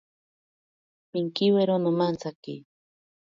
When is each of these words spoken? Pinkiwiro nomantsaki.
Pinkiwiro 1.11 1.75
nomantsaki. 1.79 2.55